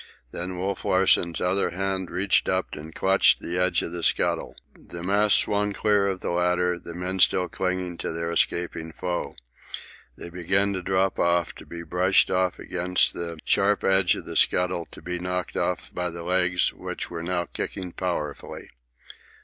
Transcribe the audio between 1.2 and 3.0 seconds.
other hand reached up and